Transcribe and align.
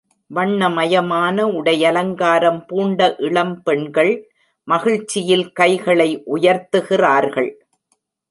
வண்ணமயமான 0.31 1.43
உடையலங்காரம் 1.49 2.65
பூண்ட 2.67 3.15
இளம் 3.17 3.61
பெண்கள் 3.63 4.11
மகிழ்ச்சியில் 4.67 5.51
கைகளை 5.51 6.23
உயர்த்துகிறார்கள். 6.33 7.51